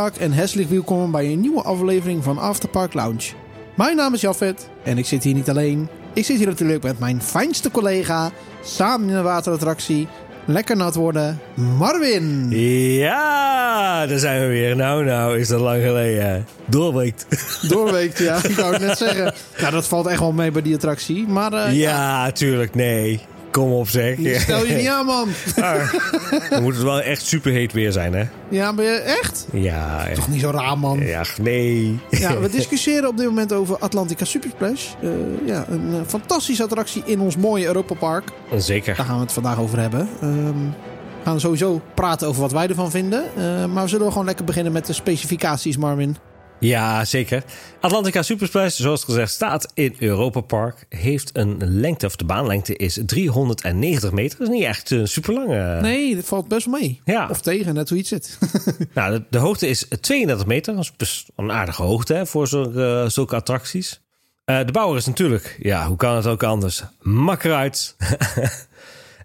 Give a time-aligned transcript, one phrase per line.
[0.00, 3.32] En herzlich welkom bij een nieuwe aflevering van Afterpark Lounge.
[3.74, 5.88] Mijn naam is Jafet en ik zit hier niet alleen.
[6.12, 8.30] Ik zit hier natuurlijk met mijn fijnste collega,
[8.62, 10.08] samen in een waterattractie.
[10.44, 12.50] Lekker nat worden, Marvin.
[12.98, 14.76] Ja, daar zijn we weer.
[14.76, 16.46] Nou, nou, is dat lang geleden.
[16.66, 17.26] Doorweekt.
[17.68, 18.36] Doorweekt, ja.
[18.48, 19.34] Ik wou het net zeggen.
[19.60, 21.26] Nou, dat valt echt wel mee bij die attractie.
[21.28, 23.20] Maar uh, ja, tuurlijk, nee.
[23.50, 24.18] Kom op zeg.
[24.40, 25.28] Stel je niet aan, man.
[25.56, 25.94] Maar,
[26.50, 28.24] dan moet het wel echt superheet weer zijn, hè?
[28.48, 29.46] Ja, ben je echt?
[29.52, 30.06] Ja.
[30.14, 31.00] Toch niet zo raar, man.
[31.00, 31.98] Ja, nee.
[32.10, 34.86] Ja, we discussiëren op dit moment over Atlantica Supersplash.
[35.02, 35.10] Uh,
[35.44, 38.28] ja, een uh, fantastische attractie in ons mooie Europa Park.
[38.56, 38.96] Zeker.
[38.96, 40.08] Daar gaan we het vandaag over hebben.
[40.22, 40.74] Um,
[41.22, 43.24] we gaan sowieso praten over wat wij ervan vinden.
[43.38, 46.16] Uh, maar we zullen gewoon lekker beginnen met de specificaties, Marvin.
[46.60, 47.44] Ja, zeker.
[47.80, 50.86] Atlantica Supersplash, zoals gezegd, staat in Europa Park.
[50.88, 54.38] Heeft een lengte, of de baanlengte is 390 meter.
[54.38, 55.50] Dat is niet echt uh, super lang.
[55.50, 55.80] Uh...
[55.80, 57.00] Nee, dat valt best wel mee.
[57.04, 57.28] Ja.
[57.30, 58.38] Of tegen, net hoe je het zit.
[58.94, 60.74] nou, de, de, hoogte is 32 meter.
[60.74, 64.00] Dat is dus een aardige hoogte hè, voor zulke, uh, zulke attracties.
[64.44, 66.82] de bouwer is natuurlijk, ja, hoe kan het ook anders?
[67.00, 67.96] Makkeruit.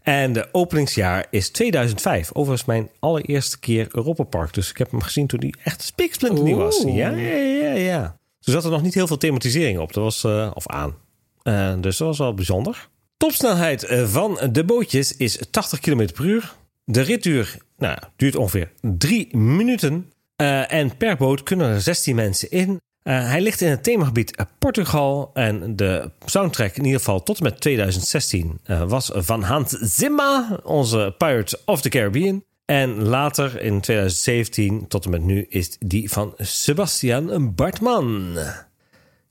[0.05, 2.29] En de openingsjaar is 2005.
[2.33, 4.53] Overigens mijn allereerste keer Europa Park.
[4.53, 6.83] Dus ik heb hem gezien toen hij echt spiksplinternieuw was.
[6.85, 8.17] Ja, ja, ja, ja.
[8.39, 9.93] Toen zat er nog niet heel veel thematisering op.
[9.93, 10.95] Dat was, uh, of aan.
[11.43, 12.89] Uh, dus dat was wel bijzonder.
[13.17, 16.53] Topsnelheid van de bootjes is 80 km per uur.
[16.83, 20.11] De ritduur nou, duurt ongeveer 3 minuten.
[20.41, 22.81] Uh, en per boot kunnen er 16 mensen in.
[23.05, 25.31] Uh, hij ligt in het themagebied Portugal.
[25.33, 30.59] En de soundtrack, in ieder geval tot en met 2016, uh, was van Hans Zimmer,
[30.63, 32.43] onze Pirates of the Caribbean.
[32.65, 38.37] En later in 2017 tot en met nu is die van Sebastian Bartman.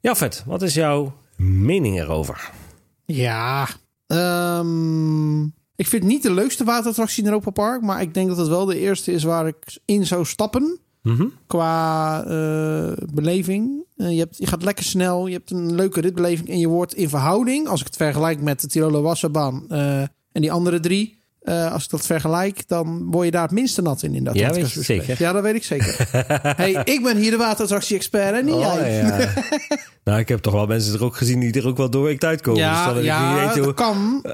[0.01, 2.51] Jafet, wat is jouw mening erover?
[3.05, 3.69] Ja,
[4.07, 5.45] um,
[5.77, 7.83] ik vind het niet de leukste waterattractie in Europa Park.
[7.83, 10.79] Maar ik denk dat het wel de eerste is waar ik in zou stappen.
[11.05, 11.33] Mm -hmm.
[11.47, 13.85] Qua uh, beleving.
[13.97, 15.27] Uh, je, hebt, je gaat lekker snel.
[15.27, 16.49] Je hebt een leuke ritbeleving.
[16.49, 20.41] En je wordt in verhouding, als ik het vergelijk met de Tirolo Wasserbaan uh, en
[20.41, 21.19] die andere drie.
[21.45, 24.15] als ik dat vergelijk, dan word je daar het minste nat in.
[24.15, 25.17] in dat ja, weet je zeker.
[25.19, 26.09] Ja, dat weet ik zeker.
[26.63, 28.97] hey, ik ben hier de waterattractie-expert en niet oh, jij.
[28.97, 29.33] Ja.
[30.05, 32.61] nou, ik heb toch wel mensen er ook gezien die er ook wel doorweekt uitkomen.
[32.61, 34.25] Ja, dus ja niet dat hoe, kan.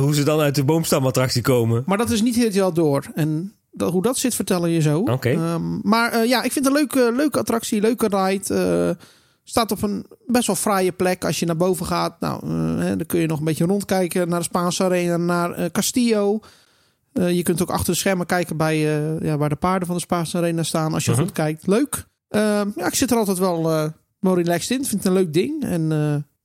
[0.00, 1.82] hoe ze dan uit de boomstamattractie komen.
[1.86, 3.04] Maar dat is niet helemaal door.
[3.14, 4.98] En dat, hoe dat zit, vertellen je zo.
[4.98, 5.34] Okay.
[5.34, 8.54] Um, maar uh, ja, ik vind het een leuke, leuke attractie, leuke ride.
[8.98, 9.04] Uh,
[9.44, 11.24] staat op een best wel fraaie plek.
[11.24, 14.28] Als je naar boven gaat, nou, uh, hè, dan kun je nog een beetje rondkijken
[14.28, 16.40] naar de Spaanse Arena, naar Castillo.
[17.12, 18.78] je kunt ook achter de schermen kijken bij,
[19.20, 20.94] ja, waar de paarden van de Spaanse Arena staan.
[20.94, 21.18] Als je Mhm.
[21.20, 21.28] -huh.
[21.28, 21.66] goed kijkt.
[21.66, 22.06] Leuk.
[22.28, 23.62] Ehm, ja, ik zit er altijd wel,
[24.20, 24.84] wel relaxed in.
[24.84, 25.62] Vind het een leuk ding.
[25.64, 25.92] En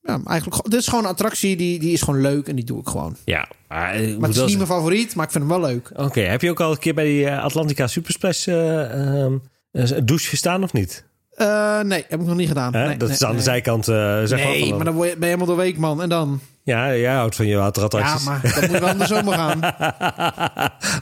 [0.02, 2.80] ja, eigenlijk, dit is gewoon een attractie die, die is gewoon leuk en die doe
[2.80, 3.16] ik gewoon.
[3.26, 5.90] Ja, maar, maar het is niet mijn favoriet, maar ik vind hem wel leuk.
[5.92, 9.26] Oké, okay, heb je ook al een keer bij die Atlantica Supersplash uh,
[9.72, 11.09] uh, douche gestaan of niet?
[11.42, 12.72] Uh, nee, heb ik nog niet gedaan.
[12.72, 13.88] Nee, dat nee, is aan de zijkant.
[13.88, 16.02] Uh, zeg nee, maar, maar dan ben je helemaal door week, man.
[16.02, 16.40] En dan?
[16.64, 18.24] Ja, jij houdt van je waterattracties.
[18.24, 19.60] Ja, maar dat moet wel in de zomer gaan.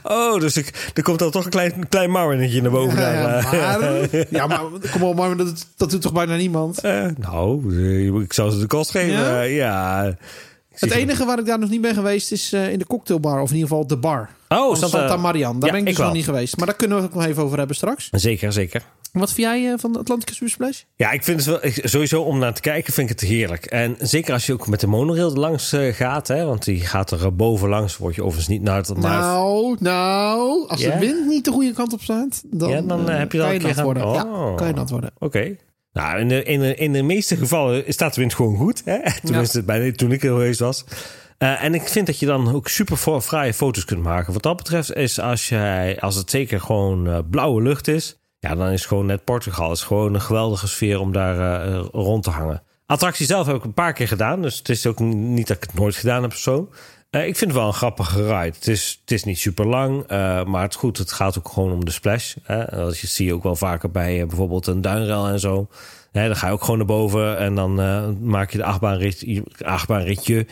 [0.18, 2.98] oh, dus ik, er komt dan toch een klein, klein naar boven.
[3.00, 3.12] Ja,
[3.52, 4.60] ja, maar, ja, maar
[4.92, 6.84] kom op, maar dat, dat doet toch bijna niemand?
[6.84, 9.12] Uh, nou, ik zou ze de kost geven.
[9.12, 9.40] Ja.
[9.40, 10.14] ja.
[10.70, 13.40] Het enige waar ik daar nog niet ben geweest is uh, in de cocktailbar.
[13.40, 14.28] Of in ieder geval de bar.
[14.48, 15.60] Oh, Santa, Santa Marian.
[15.60, 16.56] Daar ben ik dus ik nog niet geweest.
[16.56, 18.08] Maar daar kunnen we het nog even over hebben straks.
[18.10, 18.82] Zeker, zeker.
[19.12, 20.82] Wat vind jij uh, van de Atlantica Supersplash?
[20.96, 23.66] Ja, ik vind het wel sowieso om naar te kijken vind ik het heerlijk.
[23.66, 27.10] En zeker als je ook met de monorail langs uh, gaat, hè, want die gaat
[27.10, 28.96] er boven langs, word je overigens niet naar het.
[28.96, 29.20] Maar...
[29.20, 33.18] Nou, nou, als de wind niet de goede kant op staat, dan, Ja, dan, eh,
[33.18, 34.02] heb je dat kan je nat worden.
[34.12, 34.56] Ja, Oh.
[34.56, 35.10] kan je nat worden.
[35.18, 35.56] Oké.
[35.92, 38.82] Nou, in de, in, de, in de meeste gevallen staat de wind gewoon goed.
[38.84, 38.98] Hè?
[39.24, 40.84] Tenminste, bij, toen ik er geweest was.
[41.38, 44.32] Eh, en ik vind dat je dan ook super fraaie foto's kunt maken.
[44.32, 48.18] Wat dat betreft is als, jij, als het zeker gewoon eh, blauwe lucht is...
[48.40, 49.68] Ja, dan is gewoon net Portugal.
[49.68, 52.62] Het is gewoon een geweldige sfeer om daar eh, rond te hangen.
[52.86, 54.42] Attractie zelf heb ik een paar keer gedaan.
[54.42, 56.70] Dus het is ook niet dat ik het nooit gedaan heb of zo.
[57.10, 58.56] Eh, ik vind het wel een grappige ride.
[58.56, 61.72] Het is, het is niet super lang, eh, maar het, goed, het gaat ook gewoon
[61.72, 62.34] om de splash.
[62.42, 62.64] Hè?
[62.64, 65.68] Dat zie je ook wel vaker bij bijvoorbeeld een duinrail en zo.
[66.12, 67.74] Dan ga je ook gewoon naar boven en dan
[68.28, 70.46] maak je de achtbaanrit, achtbaanritje.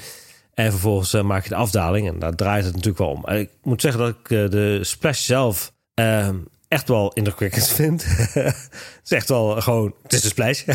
[0.54, 2.08] En vervolgens maak je de afdaling.
[2.08, 3.28] En daar draait het natuurlijk wel om.
[3.28, 6.28] Ik moet zeggen dat ik de splash zelf eh,
[6.68, 8.04] echt wel indrukwekkend vind.
[8.32, 8.54] het
[9.04, 9.94] is echt wel gewoon...
[10.02, 10.62] Het is een splash.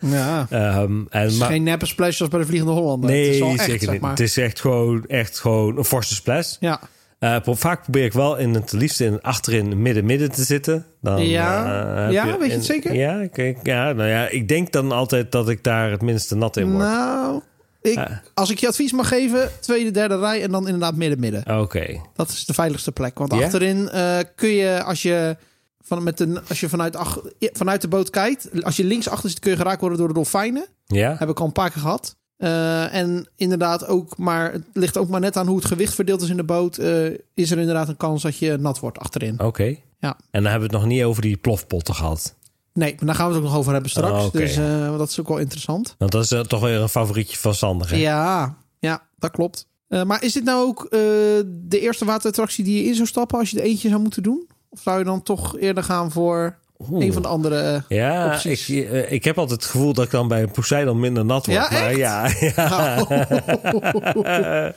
[0.00, 0.46] Ja.
[0.50, 3.10] Ehm, en, Het is maar, geen neppe splash zoals bij de Vliegende Hollander.
[3.10, 4.00] het is wel nee, echt, zeker zeg niet.
[4.00, 4.10] maar.
[4.10, 6.56] Het is echt gewoon, echt gewoon een forse splash.
[6.60, 6.80] Ja.
[7.18, 10.86] Pro- vaak probeer ik wel in het liefst in achterin midden midden te zitten.
[11.00, 12.06] Dan, Ja?
[12.06, 12.94] eh, Ja, weet je het zeker?
[12.94, 16.56] Ja, kijk, ja, nou ja, ik denk dan altijd dat ik daar het minste nat
[16.56, 16.84] in word.
[16.84, 17.40] Nou,
[17.80, 21.60] ik, als ik je advies mag geven, tweede, derde rij en dan inderdaad midden, midden.
[21.60, 22.00] Oké.
[22.14, 23.18] Dat is de veiligste plek.
[23.18, 25.36] Want achterin eh, kun je, als je
[25.80, 29.30] Van, met een, als je vanuit, ach, vanuit de boot kijkt, als je links achter
[29.30, 30.66] zit, kun je geraakt worden door de dolfijnen.
[30.86, 31.16] Ja?
[31.18, 32.16] Heb ik al een paar keer gehad.
[32.38, 36.22] Uh, en inderdaad ook, maar het ligt ook maar net aan hoe het gewicht verdeeld
[36.22, 36.78] is in de boot.
[36.78, 39.34] Uh, is er inderdaad een kans dat je nat wordt achterin.
[39.34, 39.44] Oké.
[39.44, 39.82] Okay.
[40.00, 40.16] Ja.
[40.30, 42.34] En dan hebben we het nog niet over die plofpotten gehad.
[42.78, 44.12] Nee, maar daar gaan we het ook nog over hebben straks.
[44.12, 44.40] Oh, okay.
[44.40, 45.94] Dus uh, dat is ook wel interessant.
[45.98, 47.90] Want dat is toch weer een favorietje van Sander.
[47.90, 47.96] Hè?
[47.96, 49.66] Ja, ja, dat klopt.
[49.88, 53.58] maar is dit nou ook de eerste waterattractie die je in zou stappen als je
[53.58, 54.48] er eentje zou moeten doen?
[54.68, 57.04] Of zou je dan toch eerder gaan voor Oeh.
[57.04, 58.68] een van de andere eh, ja, opties.
[58.68, 61.58] Ik, eh, ik heb altijd het gevoel dat ik dan bij Poseidon minder nat word.
[61.58, 63.00] Ja, maar ja, ja.
[63.00, 64.68] Oh.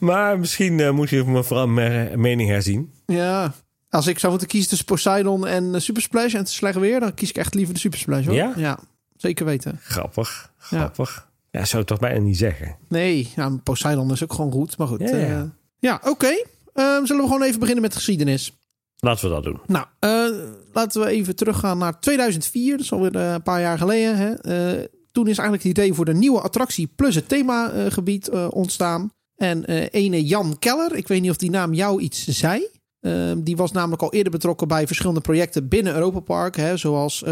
[0.08, 2.92] maar misschien moet je me vooral mijn mening herzien.
[3.06, 3.54] Ja,
[3.94, 7.14] als ik zou moeten kiezen tussen Poseidon en Super Splash en het slecht weer, dan
[7.14, 8.26] kies ik echt liever de Super Splash.
[8.26, 8.34] Hoor.
[8.34, 8.52] Ja?
[8.56, 8.78] ja,
[9.16, 9.78] zeker weten.
[9.82, 11.28] Grappig, grappig.
[11.50, 12.76] Ja, ja zou ik toch bijna niet zeggen.
[12.88, 14.76] Nee, ja, Poseidon is ook gewoon goed.
[14.76, 15.00] Maar goed.
[15.00, 15.42] Ja, ja.
[15.42, 15.42] Uh,
[15.78, 16.08] ja oké.
[16.08, 16.44] Okay.
[16.74, 18.52] Uh, zullen we gewoon even beginnen met de geschiedenis?
[18.96, 19.60] Laten we dat doen.
[19.66, 22.70] Nou, uh, laten we even teruggaan naar 2004.
[22.70, 24.16] Dat is alweer een paar jaar geleden.
[24.16, 24.34] Hè?
[25.12, 29.10] Toen is eigenlijk het idee voor de nieuwe attractie plus het themagebied ontstaan.
[29.36, 32.68] En ene Jan Keller, ik weet niet of die naam jou iets zei.
[33.36, 36.56] Die was namelijk al eerder betrokken bij verschillende projecten binnen Europa Park.
[36.56, 37.24] Hè, zoals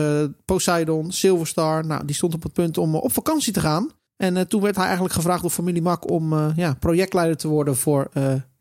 [0.45, 1.87] Poseidon, Silverstar.
[1.87, 3.91] Nou, die stond op het punt om op vakantie te gaan.
[4.17, 8.11] En toen werd hij eigenlijk gevraagd door familie Mak om ja, projectleider te worden voor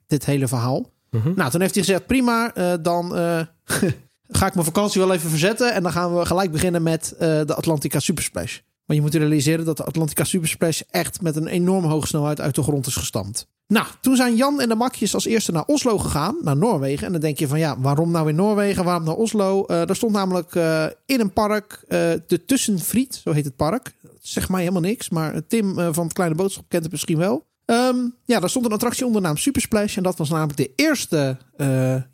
[0.08, 0.90] dit hele verhaal.
[1.10, 1.32] Mhm.
[1.36, 3.12] Nou, toen heeft hij gezegd: prima, dan
[4.40, 5.74] ga ik mijn vakantie wel even verzetten.
[5.74, 8.60] En dan gaan we gelijk beginnen met de Atlantica Supersplash.
[8.92, 12.56] Maar je moet realiseren dat de Atlantica Supersplash echt met een enorm hoge snelheid uit
[12.56, 13.48] de grond is gestampt.
[13.72, 17.06] Nou, toen zijn Jan en de Makjes als eerste naar Oslo gegaan, naar Noorwegen.
[17.06, 18.84] En dan denk je van ja, waarom nou in Noorwegen?
[18.84, 19.60] Waarom naar Oslo?
[19.62, 21.90] Uh, daar stond namelijk uh, in een park, uh,
[22.28, 23.96] de Tussenfried, zo heet het park.
[24.22, 27.46] Zeg mij helemaal niks, maar Tim van het Kleine Boodschap kent het misschien wel.
[27.66, 29.98] Um, ja, daar stond een attractie onder naam Supersplash.
[29.98, 31.38] En dat was namelijk de eerste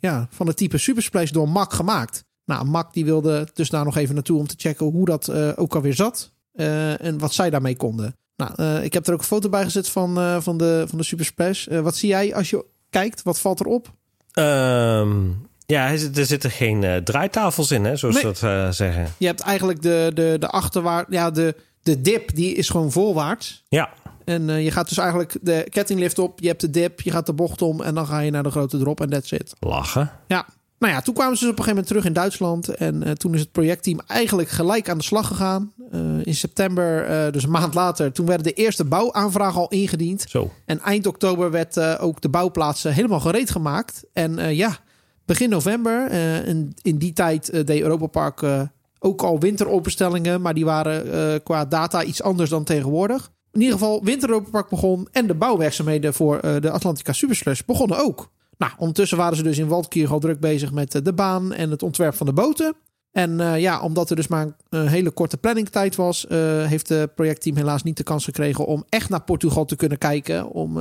[0.00, 2.24] ja, van het type Supersplash door Mac gemaakt.
[2.44, 5.74] Nou, Mac die wilde dus daar nog even naartoe om te checken hoe dat ook
[5.74, 6.32] alweer zat.
[6.52, 8.16] En wat zij daarmee konden.
[8.38, 11.66] Nou, ik heb er ook een foto bij gezet van, van, de, van de Supersplash.
[11.66, 13.22] wat zie jij als je kijkt?
[13.22, 13.92] Wat valt erop?
[14.34, 18.34] Um, ja, er zitten geen draaitafels in, hè, zoals nee.
[18.34, 19.12] ze dat zeggen.
[19.18, 21.08] Je hebt eigenlijk de, de, de achterwaarts...
[21.10, 23.64] Ja, de, de dip die is gewoon voorwaarts.
[23.68, 23.90] Ja.
[24.24, 27.26] En uh, je gaat dus eigenlijk de kettinglift op, je hebt de dip, je gaat
[27.26, 29.52] de bocht om en dan ga je naar de grote drop en that's it.
[29.60, 30.10] Lachen.
[30.26, 30.46] Ja.
[30.78, 32.68] Nou ja, toen kwamen ze dus op een gegeven moment terug in Duitsland.
[32.68, 35.72] En uh, toen is het projectteam eigenlijk gelijk aan de slag gegaan.
[35.92, 40.24] Uh, in september, dus een maand later, toen werden de eerste bouwaanvragen al ingediend.
[40.28, 40.50] Zo.
[40.64, 44.04] En eind oktober werd ook de bouwplaats helemaal gereed gemaakt.
[44.12, 44.78] En ja,
[45.24, 46.12] begin november,
[46.46, 50.40] in, in die tijd deed Europa Park ook al winteropenstellingen.
[50.40, 53.30] Maar die waren qua data iets anders dan tegenwoordig.
[53.52, 58.30] In ieder geval, Winteropenpark begon en de bouwwerkzaamheden voor de Atlantica Supersplash begonnen ook.
[58.58, 61.70] Nou, ondertussen waren ze dus in Waldkirch al druk bezig met uh, de baan en
[61.70, 62.74] het ontwerp van de boten.
[63.12, 67.56] En uh, ja, omdat er dus maar een hele korte planningtijd was, heeft het projectteam
[67.56, 70.50] helaas niet de kans gekregen om echt naar Portugal te kunnen kijken.
[70.50, 70.78] Om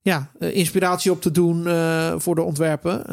[0.00, 1.62] ja, inspiratie op te doen
[2.20, 3.04] voor de ontwerpen.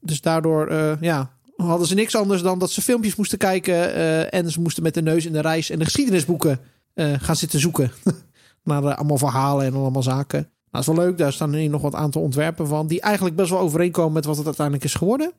[0.00, 3.94] dus daardoor ja, hadden ze niks anders dan dat ze filmpjes moesten kijken.
[4.30, 6.60] en ze moesten met de neus in de reis en de geschiedenisboeken
[6.94, 7.90] gaan zitten zoeken.
[8.64, 10.48] naar allemaal verhalen en allemaal zaken.
[10.74, 11.18] Nou, dat is wel leuk.
[11.18, 12.86] Daar staan er nog wat aantal ontwerpen van.
[12.86, 15.32] Die eigenlijk best wel overeenkomen met wat het uiteindelijk is geworden.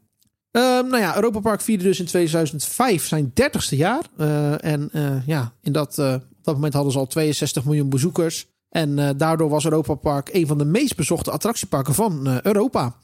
[0.52, 4.04] Uh, nou ja, Europa Park vierde dus in 2005 zijn 30ste jaar.
[4.18, 8.48] Uh, en uh, ja, in dat, op dat moment hadden ze al 62 miljoen bezoekers.
[8.70, 12.96] En daardoor was Europa Park een van de meest bezochte attractieparken van Europa.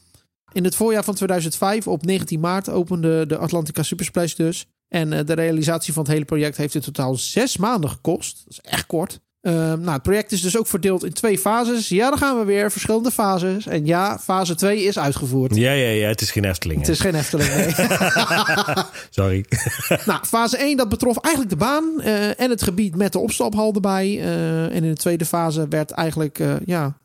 [0.52, 4.68] In het voorjaar van 2005, op 19 maart, opende de Atlantica Supersplash dus.
[4.88, 8.42] En de realisatie van het hele project heeft in totaal zes maanden gekost.
[8.44, 9.20] Dat is echt kort.
[9.42, 11.90] Uh, nou, het project is dus ook verdeeld in twee fases.
[11.90, 12.72] Ja, dan gaan we weer.
[12.72, 13.68] Verschillende fases.
[13.68, 15.56] En ja, fase 2 is uitgevoerd.
[15.56, 16.08] Ja, ja, ja.
[16.08, 16.80] Het is geen Efteling.
[16.80, 17.74] Het is geen Efteling, nee.
[19.10, 19.46] Sorry.
[20.06, 23.74] nou, fase 1, dat betrof eigenlijk de baan uh, en het gebied met de opstaphal
[23.74, 24.08] erbij.
[24.08, 26.98] Uh, en in de tweede fase werd eigenlijk, ja,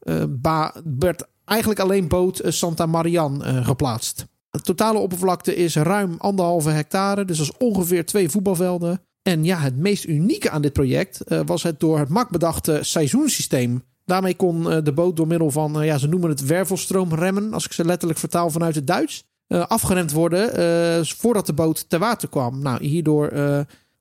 [0.98, 4.26] werd eigenlijk alleen boot Santa Marian geplaatst.
[4.50, 7.24] De totale oppervlakte is ruim anderhalve hectare.
[7.24, 9.00] Dus dat is ongeveer twee voetbalvelden.
[9.26, 12.78] En ja, het meest unieke aan dit project uh, was het door het MAC bedachte
[12.82, 13.84] seizoensysteem.
[14.04, 17.64] Daarmee kon uh, de boot door middel van, uh, ja, ze noemen het wervelstroomremmen, als
[17.64, 22.62] ik ze letterlijk vertaal vanuit het Duits, afgeremd worden voordat de boot te water kwam.
[22.62, 23.28] Nou, hierdoor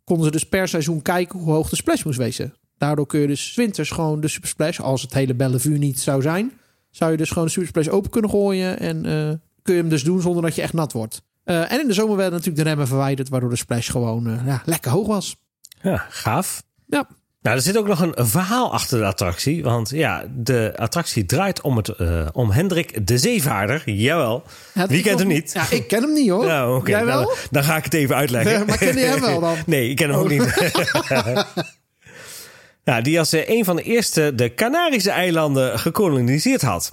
[0.04, 2.54] konden ze dus per seizoen kijken hoe hoog de splash moest wezen.
[2.78, 6.52] Daardoor kun je dus winters gewoon de supersplash, als het hele Bellevue niet zou zijn,
[6.90, 9.02] zou je dus gewoon de supersplash open kunnen gooien en
[9.62, 11.22] kun je hem dus doen zonder dat je echt nat wordt.
[11.46, 14.46] Uh, en in de zomer werden natuurlijk de remmen verwijderd, waardoor de splash gewoon uh,
[14.46, 15.36] ja, lekker hoog was.
[15.82, 16.64] Ja, gaaf.
[16.88, 17.08] Ja.
[17.46, 19.64] Nou, er zit ook nog een verhaal achter de attractie.
[19.64, 23.90] Want ja, de attractie draait om, het, uh, om Hendrik de Zeevaarder.
[23.90, 24.44] Jawel.
[24.74, 25.52] Ja, Wie kent hem niet?
[25.54, 26.46] Ja, ik ken hem niet hoor.
[26.56, 26.90] Nou.
[26.90, 27.22] Jij wel?
[27.22, 28.66] Nou, dan ga ik het even uitleggen.
[28.66, 29.56] maar ken je hem wel dan?
[29.66, 30.74] Nee, ik ken hem ook niet.
[32.84, 36.92] ja, die als een van de eerste de Canarische eilanden gekoloniseerd had.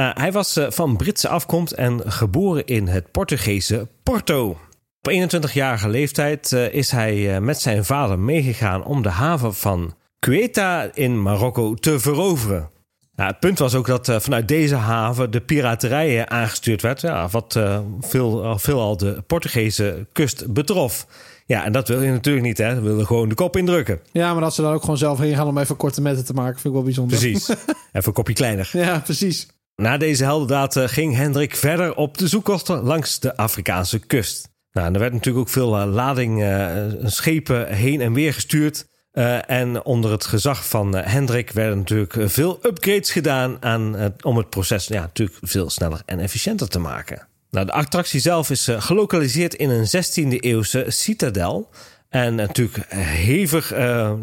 [0.00, 4.58] Uh, hij was uh, van Britse afkomst en geboren in het Portugese Porto.
[5.02, 10.90] Op 21-jarige leeftijd uh, is hij met zijn vader meegegaan om de haven van Ceuta
[10.94, 12.70] in Marokko te veroveren.
[13.14, 17.60] Nou, het punt was ook dat vanuit deze haven de piraterij aangestuurd werd, ja, wat
[18.00, 21.06] veel, veelal de Portugese kust betrof.
[21.46, 22.74] Ja, en dat wil je natuurlijk niet, hè?
[22.74, 24.00] We willen gewoon de kop indrukken.
[24.12, 26.32] Ja, maar dat ze daar ook gewoon zelf heen gaan om even korte metten te
[26.32, 27.18] maken, vind ik wel bijzonder.
[27.18, 27.48] Precies.
[27.48, 28.70] even een kopje kleiner.
[28.72, 29.46] Ja, precies.
[29.76, 34.48] Na deze heldendaad ging Hendrik verder op de zoektocht langs de Afrikaanse kust.
[34.72, 36.44] Nou, er werd natuurlijk ook veel lading
[37.04, 38.86] schepen heen en weer gestuurd.
[39.46, 44.86] En onder het gezag van Hendrik werden natuurlijk veel upgrades gedaan aan, om het proces
[44.86, 47.28] ja, natuurlijk veel sneller en efficiënter te maken.
[47.50, 51.70] Nou, de attractie zelf is gelokaliseerd in een 16e eeuwse citadel.
[52.08, 53.70] En natuurlijk hevig,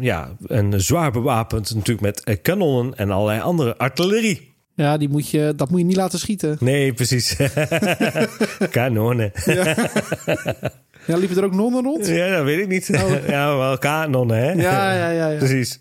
[0.00, 4.56] ja, en zwaar bewapend natuurlijk met kanonnen en allerlei andere artillerie.
[4.78, 6.56] Ja, die moet je, dat moet je niet laten schieten.
[6.60, 7.36] Nee, precies.
[8.70, 9.32] Kanonnen.
[9.44, 9.74] Ja.
[11.06, 12.06] ja, liepen er ook nonnen rond?
[12.06, 12.90] Ja, dat weet ik niet.
[12.94, 13.28] Oh.
[13.28, 14.52] Ja, wel kanonnen, hè?
[14.52, 15.28] Ja, ja, ja.
[15.28, 15.38] ja.
[15.38, 15.80] Precies.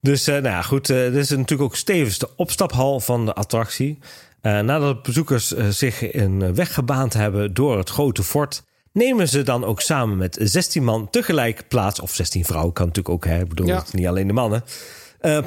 [0.00, 0.90] Dus, uh, nou ja, goed.
[0.90, 3.98] Uh, dit is natuurlijk ook stevens de opstaphal van de attractie.
[4.42, 8.62] Uh, nadat bezoekers zich een weg gebaand hebben door het grote fort...
[8.92, 12.00] nemen ze dan ook samen met 16 man tegelijk plaats...
[12.00, 13.40] of 16 vrouwen, kan natuurlijk ook, hè?
[13.40, 13.84] Ik bedoel, Ja.
[13.92, 14.64] niet alleen de mannen...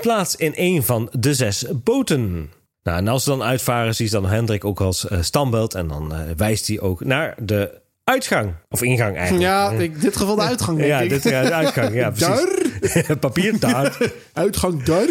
[0.02, 2.50] plaats in een van de zes boten.
[2.84, 5.74] Nou, en als ze dan uitvaren, zie je dan Hendrik ook als uh, standbeeld.
[5.74, 8.54] En dan uh, wijst hij ook naar de uitgang.
[8.70, 9.46] Of ingang eigenlijk.
[9.46, 11.10] Ja, in dit geval de uitgang, denk ja, ik.
[11.10, 11.94] dit, ja, de uitgang.
[11.94, 13.06] Ja, precies.
[13.20, 13.98] Papier daar.
[14.34, 15.08] Uitgang daar.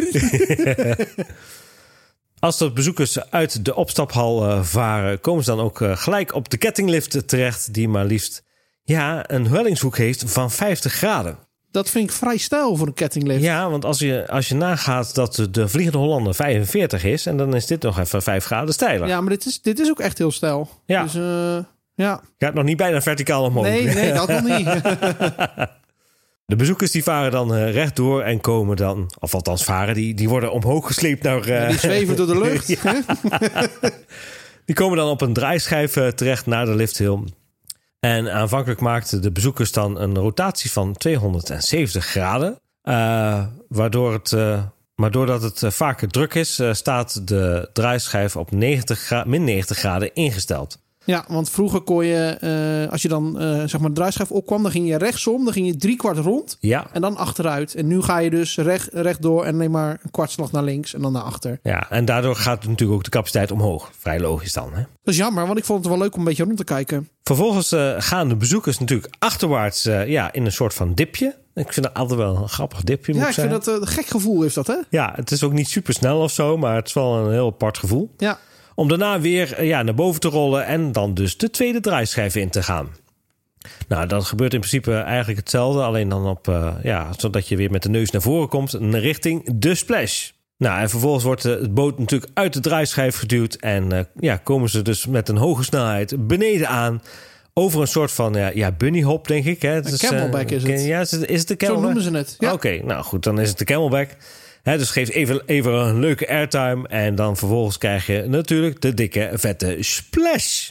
[2.39, 6.57] Als de bezoekers uit de opstaphal uh, varen, komen ze dan ook gelijk op de
[6.57, 7.75] kettinglift terecht.
[7.75, 8.43] Die maar liefst
[8.83, 11.39] ja, een hellingshoek heeft van 50 graden.
[11.71, 13.43] Dat vind ik vrij stijl voor een kettinglift.
[13.43, 17.27] Ja, want als je, als je nagaat dat de Vliegende Hollander 45 is...
[17.27, 19.09] en dan is dit nog even 5 graden stijler.
[19.09, 20.69] Ja, maar dit is, dit is ook echt heel stijl.
[20.87, 21.03] Ja.
[21.03, 21.59] Dus, uh,
[21.95, 22.21] ja.
[22.39, 23.65] Gaat nog niet bijna verticaal omhoog.
[23.65, 24.67] Nee, nee, dat nog niet.
[26.47, 29.12] de bezoekers die varen dan uh, rechtdoor en komen dan...
[29.19, 31.47] of althans varen, die, die worden omhoog gesleept naar...
[31.47, 32.67] Ja, die zweven door de lucht.
[34.65, 37.19] die komen dan op een draaischijf terecht naar de lifthill...
[38.00, 42.61] En aanvankelijk maakten de bezoekers dan een rotatie van 270 graden.
[42.83, 44.62] Uh, waardoor het, uh,
[44.95, 49.78] maar doordat het uh, vaker druk is, staat de draaischijf op 90 gra min 90
[49.78, 50.78] graden ingesteld.
[51.11, 53.37] Ja, want vroeger kon je, als je dan
[53.67, 56.57] zeg maar de draaischijf opkwam, dan ging je rechtsom, dan ging je drie kwart rond
[56.61, 56.87] ja.
[56.93, 57.75] en dan achteruit.
[57.75, 61.00] En nu ga je dus recht, rechtdoor en alleen maar een kwartslag naar links en
[61.00, 61.59] dan naar achter.
[61.62, 63.90] Ja, en daardoor gaat natuurlijk ook de capaciteit omhoog.
[63.99, 64.69] Vrij logisch dan.
[64.73, 64.83] Hè?
[65.02, 67.09] Dat is jammer, want ik vond het wel leuk om een beetje rond te kijken.
[67.23, 71.37] Vervolgens uh, gaan de bezoekers natuurlijk achterwaarts uh, ja, in een soort van dipje.
[71.55, 73.14] Ik vind dat altijd wel een grappig dipje.
[73.14, 73.50] Ja, ik zijn.
[73.50, 74.76] vind dat uh, een gek gevoel is dat, hè?
[74.90, 77.47] Ja, het is ook niet super snel of zo, maar het is wel een heel
[77.47, 78.11] apart gevoel.
[78.17, 78.38] Ja.
[78.75, 82.50] Om daarna weer ja, naar boven te rollen en dan dus de tweede draaischijf in
[82.50, 82.89] te gaan.
[83.89, 87.71] Nou, dat gebeurt in principe eigenlijk hetzelfde, alleen dan op, uh, ja, zodat je weer
[87.71, 90.31] met de neus naar voren komt richting de splash.
[90.57, 94.69] Nou, en vervolgens wordt het boot natuurlijk uit de draaischijf geduwd en uh, ja, komen
[94.69, 97.03] ze dus met een hoge snelheid beneden aan.
[97.55, 99.62] Over een soort van ja, ja bunnyhop, denk ik.
[99.62, 99.71] Hè?
[99.71, 100.85] Het een is, camelback uh, is het.
[100.85, 101.85] Ja, is het, is het de Zo camelback?
[101.85, 102.37] noemen ze het.
[102.39, 102.53] Ja.
[102.53, 104.09] Oké, okay, nou goed, dan is het de camelback.
[104.62, 106.88] He, dus geef even, even een leuke airtime.
[106.88, 110.71] En dan vervolgens krijg je natuurlijk de dikke, vette splash.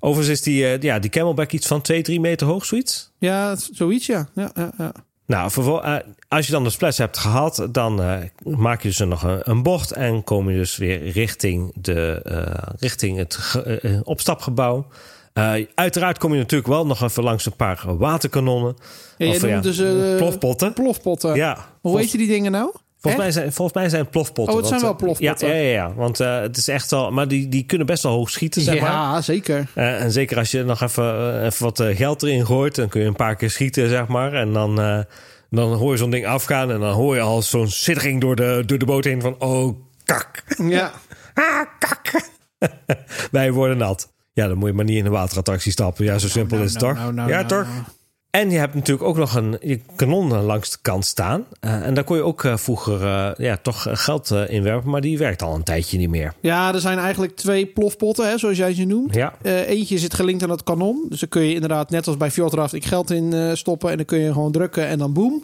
[0.00, 3.12] Overigens is die, uh, ja, die camelback iets van 2, 3 meter hoog, zoiets.
[3.18, 4.28] Ja, zoiets, ja.
[4.34, 4.92] ja, ja, ja.
[5.26, 5.96] Nou, uh,
[6.28, 9.62] als je dan de splash hebt gehad, dan uh, maak je dus nog een, een,
[9.62, 12.22] bocht en kom je dus weer richting, de,
[12.78, 13.38] richting het
[14.04, 14.86] opstapgebouw.
[15.74, 18.76] Uiteraard kom je natuurlijk wel nog even langs een paar waterkanonnen.
[19.16, 20.72] Ja, of, ja, dus, uh, plofpotten.
[20.72, 21.34] Plofpotten.
[21.34, 21.58] Ja.
[21.80, 22.70] Hoe heet je die dingen nou?
[23.00, 24.54] Volgens mij, zijn, volgens mij zijn plofpotten.
[24.54, 25.48] Oh, het zijn wel plofpotten.
[25.48, 27.10] Ja, ja, ja, ja want uh, het is echt wel...
[27.10, 28.90] Maar die, die kunnen best wel hoog schieten, zeg ja, maar.
[28.90, 29.66] Ja, zeker.
[29.74, 32.74] En zeker als je nog even, even wat geld erin gooit...
[32.74, 34.32] dan kun je een paar keer schieten, zeg maar.
[34.32, 34.74] En dan,
[35.50, 36.70] dan hoor je zo'n ding afgaan...
[36.70, 39.34] en dan hoor je al zo'n siddering door de, door de boot heen van...
[39.38, 40.42] oh, kak.
[40.56, 40.92] Ja.
[41.34, 42.30] ah, kak.
[43.30, 44.08] Wij worden nat.
[44.38, 46.04] Ja, dan moet je maar niet in de waterattractie stappen.
[46.04, 47.02] Ja, zo simpel nou, is het nou, toch?
[47.02, 47.72] nou, nou, ja, nou, toch?
[47.74, 47.84] nou.
[48.30, 51.44] En je hebt natuurlijk ook nog een je kanon langs de kant staan.
[51.60, 54.90] Uh, en daar kon je ook uh, vroeger uh, ja, toch geld inwerpen.
[54.90, 56.34] Maar die werkt al een tijdje niet meer.
[56.40, 59.14] Ja, er zijn eigenlijk twee plofpotten, hè, zoals jij ze noemt.
[59.14, 59.34] Ja.
[59.42, 61.06] eentje zit gelinkt aan het kanon.
[61.08, 63.90] Dus dan kun je inderdaad, net als bij Fjordraft, ik geld in stoppen.
[63.90, 65.42] En dan kun je gewoon drukken en dan boem.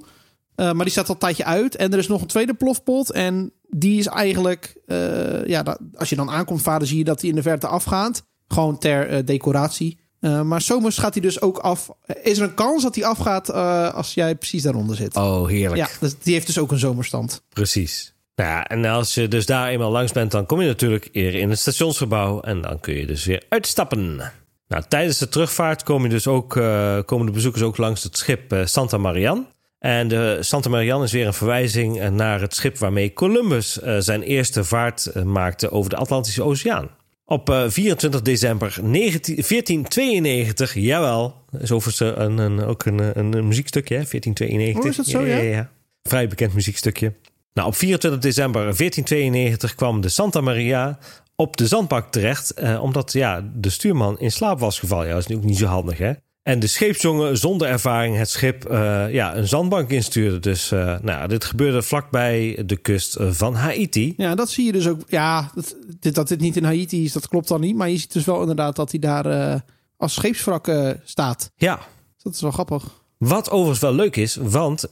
[0.54, 1.76] Eh, maar die staat al een tijdje uit.
[1.76, 3.10] En er is nog een tweede plofpot.
[3.12, 4.76] En die is eigenlijk...
[4.86, 7.66] eh, ja, dat- als je dan aankomt varen, zie je dat hij in de verte
[7.66, 8.22] afgaat.
[8.48, 9.98] Gewoon ter eh, decoratie.
[10.20, 11.90] Eh, maar zomers gaat hij dus ook af.
[12.22, 15.16] Is er een kans dat hij afgaat eh, als jij precies daaronder zit?
[15.16, 15.76] Oh, heerlijk.
[15.76, 17.42] ja, dus die heeft dus ook een zomerstand.
[17.48, 18.14] Precies.
[18.34, 21.40] Nou ja, en als je dus daar eenmaal langs bent, dan kom je natuurlijk eerder
[21.40, 22.40] in het stationsgebouw.
[22.40, 24.32] En dan kun je dus weer uitstappen.
[24.68, 26.48] Nou, tijdens de terugvaart komen, je dus ook,
[27.06, 29.46] komen de bezoekers ook langs het schip Santa Marian.
[29.78, 34.64] En de Santa Marian is weer een verwijzing naar het schip waarmee Columbus zijn eerste
[34.64, 36.90] vaart maakte over de Atlantische Oceaan.
[37.26, 43.48] Op eh, 24 december 19, 1492, jawel, is overigens een, een, ook een, een, een
[43.48, 44.04] muziekstukje, hè?
[44.10, 44.82] 1492.
[44.82, 45.70] Oh, is dat zo, ja?
[46.02, 47.12] Vrij bekend muziekstukje.
[47.52, 50.98] Nou, op 24 december 1492 kwam de Santa Maria
[51.36, 55.06] op de zandbak terecht, eh, omdat ja, de stuurman in slaap was gevallen.
[55.06, 56.12] Ja, dat is ook niet zo handig, hè?
[56.44, 60.38] En de scheepsjongen zonder ervaring het schip eh, ja, een zandbank instuurde.
[60.38, 64.14] Dus eh, nou, dit gebeurde vlakbij de kust eh, van Haiti.
[64.16, 65.00] Ja, dat zie je dus ook.
[65.06, 67.76] Ja, dat dit, dat dit niet in Haiti is, dat klopt dan niet.
[67.76, 69.62] Maar je ziet dus wel inderdaad dat hij daar
[69.96, 70.72] als scheepswrak
[71.04, 71.50] staat.
[71.56, 71.78] Ja,
[72.22, 72.84] Dat is wel grappig.
[73.18, 74.86] Wat overigens wel leuk is, want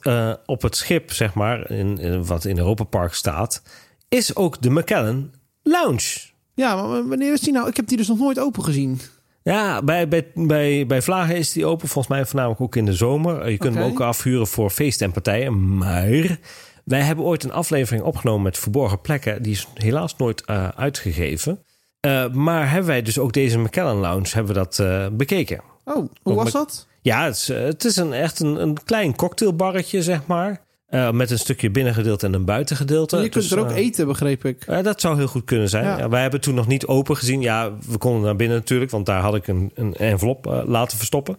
[0.47, 3.63] op het schip, zeg maar, in, in- wat in Europa Park staat,
[4.09, 5.33] is ook de McKellen
[5.63, 6.19] Lounge.
[6.55, 7.69] Ja, maar wanneer is die nou?
[7.69, 9.01] Ik heb die dus nog nooit open gezien.
[9.43, 12.93] Ja, bij, bij, bij, bij Vlagen is die open, volgens mij voornamelijk ook in de
[12.93, 13.51] zomer.
[13.51, 15.77] Je kunt hem ook afhuren voor feesten en partijen.
[15.77, 16.39] Maar
[16.85, 19.43] wij hebben ooit een aflevering opgenomen met verborgen plekken.
[19.43, 21.63] Die is helaas nooit eh, uitgegeven.
[22.01, 25.61] Eh, maar hebben wij dus ook deze McKellen Lounge hebben we dat eh, bekeken.
[25.85, 26.87] Oh, hoe was dat?
[27.01, 30.61] Ja, het is, het is een, echt een, een klein cocktailbarretje, zeg maar.
[30.93, 33.17] Eh, met een stukje binnengedeelte en een buitengedeelte.
[33.17, 34.63] je kunt Dus, er ook eh, eten, begreep ik.
[34.67, 35.85] eh, dat zou heel goed kunnen zijn.
[35.85, 35.99] Ja.
[35.99, 36.09] Ja.
[36.09, 37.41] wij hebben toen nog niet open gezien.
[37.41, 41.37] Ja, we konden naar binnen natuurlijk, want daar had ik een, een envelop laten verstoppen.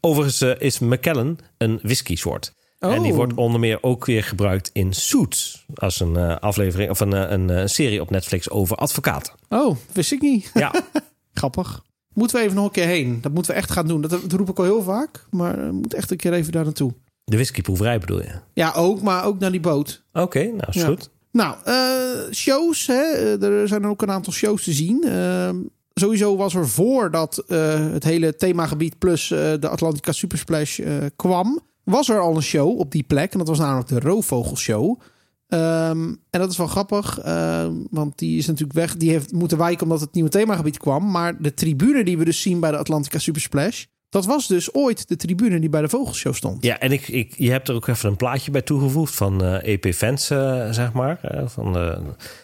[0.00, 2.52] Overigens is McKellen een whisky soort.
[2.78, 3.16] En die Oh.
[3.16, 5.64] wordt onder meer ook weer gebruikt in Suits.
[5.74, 9.32] Als een aflevering of een, een, serie op Netflix over advocaten.
[9.48, 10.50] Oh, wist ik niet.
[10.54, 10.72] Ja,
[11.34, 11.82] Grappig.
[12.14, 13.18] Moeten we even nog een keer heen.
[13.20, 14.00] Dat moeten we echt gaan doen.
[14.00, 15.26] Dat, dat roep ik al heel vaak.
[15.30, 16.92] Maar we moeten echt een keer even daar naartoe.
[17.24, 18.32] De whiskyproeverij bedoel je.
[18.52, 20.02] Ja, ook, maar ook naar die boot.
[20.12, 20.86] Oké, nou is Ja.
[20.86, 21.10] goed.
[21.32, 22.86] Nou, eh, shows.
[22.86, 23.02] Hè?
[23.02, 25.04] Eh, Er zijn ook een aantal shows te zien.
[25.04, 25.56] Ehm,
[25.94, 30.80] sowieso was er voordat eh, het hele themagebied plus de Atlantica Supersplash
[31.16, 31.60] kwam...
[31.84, 33.32] was er al een show op die plek.
[33.32, 35.00] En dat was namelijk de Roofvogelshow.
[35.48, 38.96] Ehm, en dat is wel grappig, ehm, want die is natuurlijk weg.
[38.96, 41.10] Die heeft moeten wijken omdat het nieuwe themagebied kwam.
[41.10, 43.84] Maar de tribune die we dus zien bij de Atlantica Supersplash...
[44.14, 46.64] dat was dus ooit de tribune die bij de Vogelshow stond.
[46.64, 49.72] Ja, en ik, ik, je hebt er ook even een plaatje bij toegevoegd van eh,
[49.74, 51.18] EP Fans, eh, zeg maar.
[51.22, 51.98] eh, van de,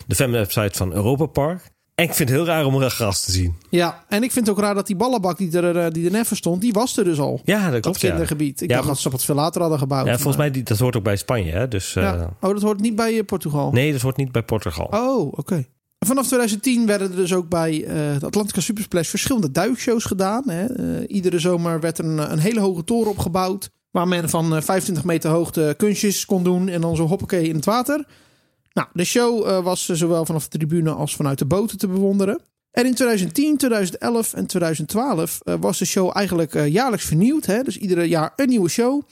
[0.06, 1.70] de fanwebsite van Europa Park.
[1.94, 3.54] En ik vind het heel raar om er een gras te zien.
[3.68, 6.28] Ja, en ik vind het ook raar dat die ballenbak die er, die er net
[6.32, 6.60] stond...
[6.60, 7.40] die was er dus al.
[7.44, 8.00] Ja, dat dat klopt.
[8.00, 8.08] Ja.
[8.08, 8.60] kindergebied.
[8.60, 10.06] Ik Ja, dacht dat ze dat veel later hadden gebouwd.
[10.06, 11.68] Ja, volgens mij die, dat hoort ook bij Spanje, hè?
[11.68, 12.36] Dus Ja.
[12.40, 13.70] Oh, dat hoort niet bij Portugal.
[13.72, 14.86] nee, dat hoort niet bij Portugal.
[14.90, 15.66] Oh, oké.
[16.06, 20.50] Vanaf 2010 werden er dus ook bij eh, de Atlantica Supersplash verschillende duikshows gedaan.
[20.50, 20.64] Hè.
[20.64, 23.70] Eh, iedere zomer werd er een, een hele hoge toren opgebouwd.
[23.90, 27.54] Waar men van eh, 25 meter hoogte kunstjes kon doen en dan zo hoppakee in
[27.54, 28.04] het water.
[28.72, 32.40] Nou, de show eh, was zowel vanaf de tribune als vanuit de boten te bewonderen.
[32.70, 37.46] En in 2010, 2011 en 2012 eh, was de show eigenlijk eh, jaarlijks vernieuwd.
[37.46, 37.62] Hè?
[37.62, 39.02] Dus iedere jaar een nieuwe show.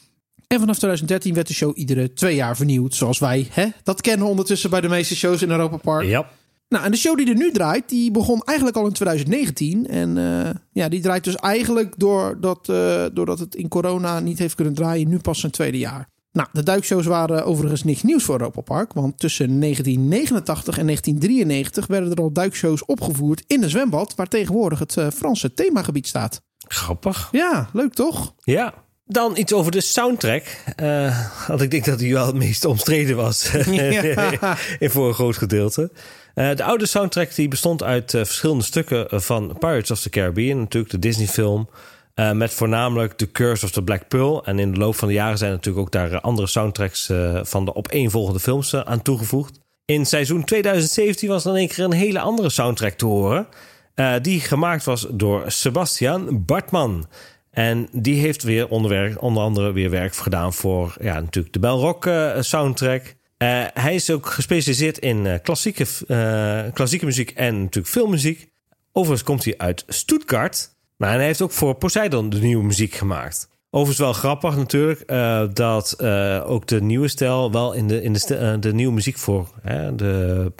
[0.46, 2.94] En vanaf 2013 werd de show iedere twee jaar vernieuwd.
[2.94, 3.66] Zoals wij hè?
[3.82, 6.06] dat kennen ondertussen bij de meeste shows in Europa Park.
[6.06, 6.30] Ja,
[6.68, 9.86] Nou, en de show die er nu draait, die begon eigenlijk al in 2019.
[9.86, 14.54] En eh, ja, die draait dus eigenlijk doordat, eh doordat het in corona niet heeft
[14.54, 16.08] kunnen draaien, nu pas zijn tweede jaar.
[16.32, 18.92] Nou, de duikshows waren overigens niks nieuws voor Europa Park.
[18.92, 24.14] Want tussen 1989 en 1993 werden er al duikshows opgevoerd in een zwembad...
[24.14, 26.42] waar tegenwoordig het eh, Franse themagebied staat.
[26.68, 27.28] grappig.
[27.32, 28.34] Ja, leuk toch?
[28.38, 28.74] Ja.
[29.04, 30.44] Dan iets over de soundtrack.
[30.76, 33.50] Eh, want ik denk dat die wel het meest omstreden was.
[33.70, 34.56] Ja.
[34.78, 35.90] in voor een groot gedeelte.
[36.38, 40.58] Eh, de oude soundtrack die bestond uit eh, verschillende stukken van Pirates of the Caribbean.
[40.58, 41.68] Natuurlijk de Disney film.
[42.14, 44.44] eh, met voornamelijk The Curse of the Black Pearl.
[44.44, 47.10] En in de loop van de jaren zijn natuurlijk ook daar andere soundtracks
[47.42, 49.60] van de opeenvolgende films aan toegevoegd.
[49.84, 53.46] In seizoen 2017 was in één keer een hele andere soundtrack te horen.
[54.22, 57.06] die gemaakt was door Sebastian Bartman.
[57.50, 62.10] En die heeft weer onderwerk, onder andere weer werk gedaan voor ja, natuurlijk de Belrock
[62.40, 63.16] soundtrack.
[63.38, 68.50] Eh, hij is ook gespecialiseerd in eh, klassieke, eh, klassieke muziek en natuurlijk filmmuziek.
[68.92, 70.76] Overigens komt hij uit Stuttgart.
[70.96, 73.48] Nou, en hij heeft ook voor Poseidon de nieuwe muziek gemaakt.
[73.70, 75.06] Overigens wel grappig natuurlijk
[75.56, 76.02] dat
[76.44, 80.52] ook de nieuwe stijl wel in de, in de, de nieuwe muziek voor hè, de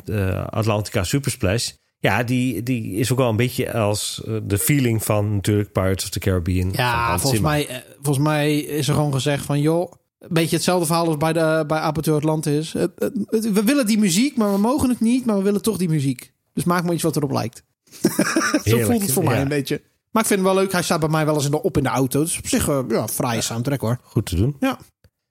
[0.50, 1.70] Atlantica Supersplash.
[1.98, 6.10] Ja, die, die is ook wel een beetje als de feeling van natuurlijk Pirates of
[6.10, 6.70] the Caribbean.
[6.72, 9.60] Ja, volgens mij, volgens mij is er gewoon gezegd van...
[9.60, 12.72] joh, Een beetje hetzelfde verhaal als bij, de, bij Aperture Atlantis.
[12.72, 15.24] Het, het, het- we willen die muziek, maar we mogen het niet.
[15.26, 16.32] Maar we willen toch die muziek.
[16.52, 17.62] Dus maak maar iets wat erop lijkt.
[18.64, 19.82] Zo voelt het voor mij een beetje.
[20.10, 20.72] Maar ik vind hem wel leuk.
[20.72, 22.20] Hij staat bij mij wel eens in de, op in de auto.
[22.22, 23.98] Dus op zich, eh, ja, fraaie soundtrack hoor.
[24.02, 24.56] Goed te doen.
[24.60, 24.78] Ja.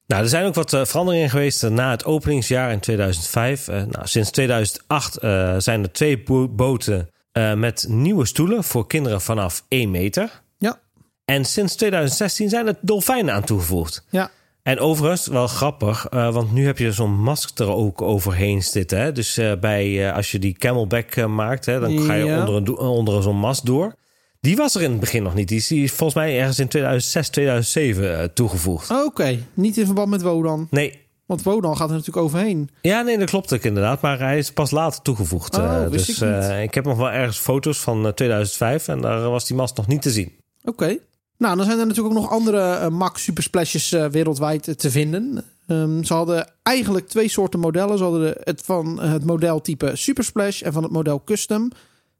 [0.07, 3.67] Nou, er zijn ook wat eh, veranderingen geweest eh, na het openingsjaar in 2005.
[3.67, 7.09] Eh, nou, sinds 2008 eh, zijn er twee bo- boten
[7.55, 10.41] met nieuwe stoelen voor kinderen vanaf 1 meter.
[10.57, 10.79] Ja.
[11.25, 14.05] En sinds 2016 zijn er dolfijnen aan toegevoegd.
[14.09, 14.31] Ja.
[14.67, 18.99] En overigens, wel grappig, eh, want nu heb je zo'n mask er ook overheen zitten.
[18.99, 19.11] Hè?
[19.11, 22.39] Dus eh, bij, eh, als je die camelback maakt, hè, dan ga je Ja.
[22.39, 23.95] onder, een, onder zo'n mast door.
[24.41, 25.47] Die was er in het begin nog niet.
[25.47, 28.91] Die is, die is volgens mij ergens in 2006, 2007 eh, toegevoegd.
[28.91, 30.67] Oké, niet in verband met Wodan.
[30.69, 32.69] Nee, Want Wodan gaat er natuurlijk overheen.
[32.81, 34.01] ja, nee, dat klopt ook inderdaad.
[34.01, 35.57] Maar hij is pas later toegevoegd.
[35.57, 36.63] Oh, wist dus ik niet.
[36.63, 39.87] ik heb nog wel ergens foto's van eh, 2005 en daar was die mast nog
[39.87, 40.31] niet te zien.
[40.63, 40.97] Oké.
[41.37, 44.75] Nou, dan zijn er natuurlijk ook nog andere eh, Max Super Splashes eh, wereldwijd eh,
[44.75, 45.43] te vinden.
[45.67, 47.97] Ehm, ze hadden eigenlijk twee soorten modellen.
[47.97, 51.71] Ze hadden de- het van het modeltype Super Splash en van het model Custom.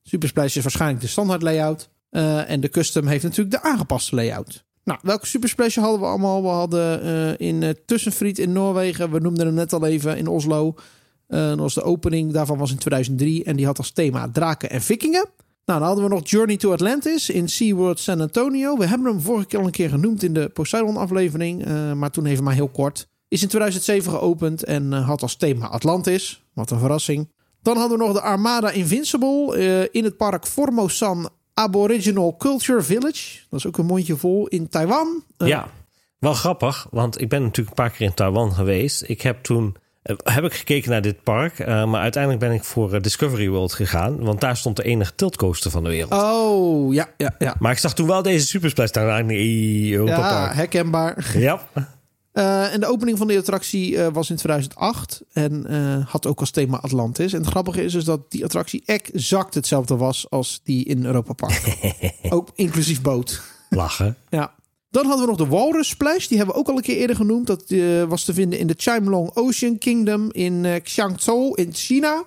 [0.03, 1.89] Super Splash is waarschijnlijk de standaard layout.
[2.47, 4.63] En de Custom heeft natuurlijk de aangepaste layout.
[4.83, 6.41] Nou, welke Super Splash hadden we allemaal?
[6.41, 9.11] We hadden in eh, Tussenfried in Noorwegen.
[9.11, 10.75] We noemden hem net al even in Oslo.
[11.27, 13.43] Dat was de opening daarvan was in 2003.
[13.43, 15.25] En die had als thema draken en vikingen.
[15.67, 18.77] Nou, dan hadden we nog Journey to Atlantis in SeaWorld San Antonio.
[18.77, 21.65] We hebben hem vorige keer al een keer genoemd in de Poseidon-aflevering.
[21.65, 23.07] eh, maar toen even maar heel kort.
[23.27, 26.43] Is in 2007 geopend en eh, had als thema Atlantis.
[26.53, 27.31] Wat een verrassing.
[27.61, 33.39] Dan hadden we nog de Armada Invincible eh, in het park Formosan Aboriginal Culture Village.
[33.49, 35.23] Dat is ook een mondje vol in Taiwan.
[35.37, 35.67] Ja,
[36.19, 39.03] wel grappig, want ik ben natuurlijk een paar keer in Taiwan geweest.
[39.07, 39.75] Ik heb toen
[40.23, 43.73] heb ik gekeken naar dit park, eh, maar uiteindelijk ben ik voor eh, Discovery World
[43.73, 46.13] gegaan, want daar stond de enige tiltcoaster van de wereld.
[46.13, 47.55] Oh, ja, ja, ja.
[47.59, 50.53] Maar ik zag toen wel deze Supersplash naar nee, Europa Ja, Park.
[50.55, 51.31] herkenbaar.
[51.37, 51.67] Ja,
[52.37, 56.39] Eh, en de opening van de attractie eh, was in 2008 en eh, had ook
[56.39, 57.33] als thema Atlantis.
[57.33, 61.33] En het grappige is dus dat die attractie exact hetzelfde was als die in Europa
[61.33, 61.77] Park.
[62.29, 63.41] ook inclusief boot.
[63.69, 64.17] lachen.
[64.29, 64.53] Ja.
[64.97, 66.27] Dan hadden we nog de Walrus Splash.
[66.27, 67.47] Die hebben we ook al een keer eerder genoemd.
[67.47, 72.23] Dat eh, was te vinden in de Chimelong Ocean Kingdom in eh Xiangzhou in China.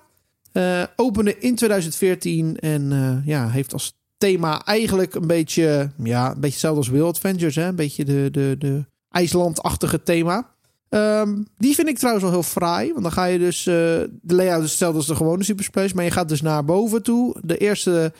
[0.51, 6.49] Eh opende in 2014 en ja, heeft als thema eigenlijk een beetje, ja, een beetje
[6.49, 7.55] hetzelfde als World Adventures.
[7.55, 7.67] Hè?
[7.67, 10.49] Een beetje de, de, de IJslandachtige thema.
[10.89, 12.91] Ehm, die vind ik trouwens wel heel fraai.
[12.91, 13.59] Want dan ga je dus...
[13.67, 13.73] eh,
[14.21, 15.91] de layout is hetzelfde als de gewone Super Splash.
[15.91, 17.35] Maar je gaat dus naar boven toe.
[17.43, 18.13] De eerste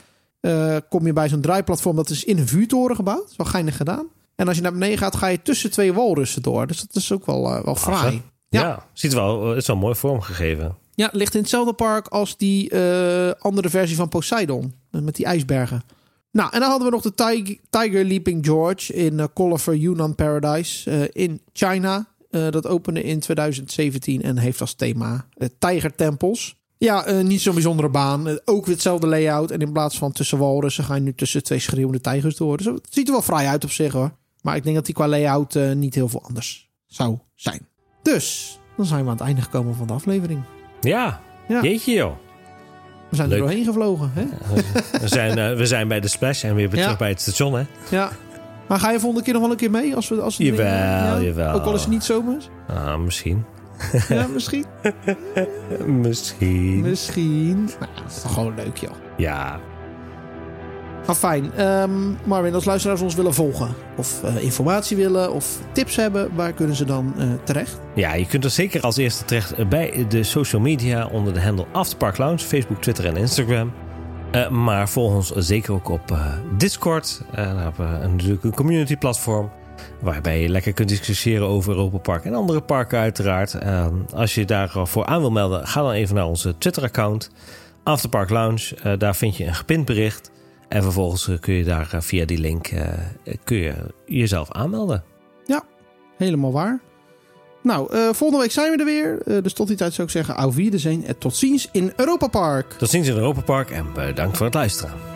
[0.90, 1.96] kom je bij zo'n draaiplatform.
[1.96, 3.22] Dat is in een vuurtoren gebouwd.
[3.22, 4.08] Dat is wel geinig gedaan.
[4.42, 6.68] En als je naar beneden gaat, ga je tussen twee walrussen door.
[6.68, 8.22] Dus dat is ook wel, eh, wel fraai.
[8.50, 8.86] Ja, Ja.
[8.94, 10.76] ziet wel, het is wel mooi vormgegeven.
[10.96, 14.74] Ja, ligt in hetzelfde park als die eh, andere versie van Poseidon.
[14.92, 15.82] eh, Met die ijsbergen.
[16.32, 20.16] Nou, en dan hadden we nog de Tiger, Tiger Leaping George in uh, Colifer Yunnan
[20.16, 22.08] Paradise eh, in China.
[22.30, 25.26] Eh, dat opende in 2017 en heeft als thema
[25.60, 26.56] tijgertempels.
[26.78, 28.28] Ja, eh, niet zo'n bijzondere baan.
[28.28, 29.52] Eh, ook weer hetzelfde layout.
[29.52, 32.58] En in plaats van tussen walrussen ga je nu tussen twee schreeuwende tijgers door.
[32.58, 34.12] Dus het ziet er wel vrij uit op zich hoor.
[34.42, 37.68] Maar ik denk dat die qua layout eh, niet heel veel anders zou zijn.
[38.02, 40.42] Dus, dan zijn we aan het einde gekomen van de aflevering.
[40.82, 41.62] Ja, Ja.
[41.62, 42.16] jeetje joh.
[43.10, 43.38] We zijn Leuk.
[43.40, 44.26] er doorheen gevlogen, hè?
[45.00, 46.82] We zijn, eh, we zijn bij de Splash en weer Ja.
[46.82, 47.64] terug bij het station hè.
[47.90, 48.10] Ja.
[48.68, 49.96] Maar ga je volgende keer nog wel een keer mee?
[49.96, 51.54] Als we, als we Jawel, jawel.
[51.54, 52.50] Ook al is het niet zomers?
[52.68, 53.44] Ah, misschien.
[54.10, 54.66] Ja, misschien.
[56.02, 56.80] Misschien.
[56.82, 57.64] misschien.
[57.80, 58.92] Nou, dat is toch gewoon leuk, joh.
[59.18, 59.60] Ja.
[61.06, 61.54] Maar fijn.
[61.54, 61.92] Ehm,
[62.24, 63.70] Marvin, als luisteraars ons willen volgen...
[63.98, 66.36] of eh, informatie willen of tips hebben...
[66.36, 67.80] waar kunnen ze dan eh, terecht?
[67.96, 71.66] ja, je kunt er zeker als eerste terecht bij de social media onder de handle
[71.72, 72.40] Afterpark Lounge.
[72.40, 73.72] Facebook, Twitter en Instagram.
[74.32, 76.26] Eh, maar volg ons zeker ook op eh,
[76.58, 77.22] Discord.
[77.32, 79.52] Eh, daar hebben we natuurlijk een community platform.
[80.00, 83.54] Waarbij je lekker kunt discussiëren over Europa Park en andere parken uiteraard.
[83.54, 87.32] Eh, als je daarvoor aan wil melden, ga dan even naar onze Twitter account.
[87.84, 88.76] Afterpark Lounge.
[88.84, 90.32] Eh, daar vind je een gepind bericht.
[90.72, 92.94] En vervolgens eh, kun je daar eh, via die link eh,
[93.44, 93.74] kun je
[94.06, 95.04] jezelf aanmelden.
[96.18, 96.82] Helemaal waar.
[97.64, 99.22] Nou, volgende week zijn we er weer.
[99.22, 100.36] Eh, dus tot die tijd zou ik zeggen...
[100.36, 102.72] au zijn en tot ziens in Europa Park.
[102.72, 105.11] Tot ziens in Europa Park en bedankt voor het luisteren.